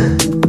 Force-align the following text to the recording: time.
time. 0.00 0.39